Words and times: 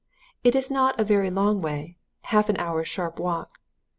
It 0.43 0.55
is 0.55 0.71
not 0.71 0.99
a 0.99 1.03
very 1.03 1.29
long 1.29 1.61
way 1.61 1.95
half 2.21 2.49
an 2.49 2.57
hour's 2.57 2.87
sharp 2.87 3.19
walk. 3.19 3.59